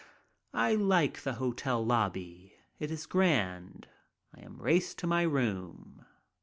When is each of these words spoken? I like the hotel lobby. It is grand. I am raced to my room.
I 0.55 0.73
like 0.73 1.21
the 1.21 1.33
hotel 1.33 1.85
lobby. 1.85 2.55
It 2.79 2.89
is 2.89 3.05
grand. 3.05 3.87
I 4.35 4.41
am 4.41 4.59
raced 4.59 4.97
to 4.97 5.05
my 5.05 5.21
room. 5.21 6.03